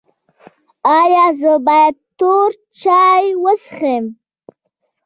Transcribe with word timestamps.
ایا 0.99 1.25
زه 1.39 1.53
باید 1.65 1.95
تور 2.17 2.51
چای 2.79 3.25
وڅښم؟ 3.43 4.05